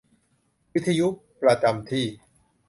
[0.73, 1.07] วิทยุ
[1.41, 2.05] ประจำที่